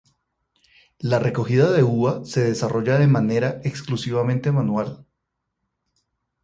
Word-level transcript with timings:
La 1.11 1.19
recogida 1.19 1.69
de 1.71 1.83
uva 1.83 2.25
se 2.25 2.41
desarrolla 2.43 2.97
de 2.97 3.05
manera 3.05 3.61
exclusivamente 3.63 4.51
manual. 4.51 5.05